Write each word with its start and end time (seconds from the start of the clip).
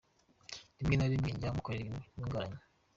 Rimwe 0.77 0.95
na 0.97 1.09
Rimwe 1.11 1.29
njya 1.35 1.51
umukorera 1.53 1.81
ibintu 1.85 2.03
bitunguranye:. 2.05 2.59